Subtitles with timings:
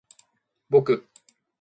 [0.67, 1.07] ぼく